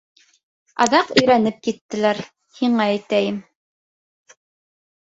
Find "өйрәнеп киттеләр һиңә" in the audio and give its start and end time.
1.17-2.89